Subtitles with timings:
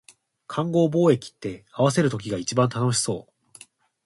[0.47, 3.59] 勘合貿易って、合わせる時が一番楽しそう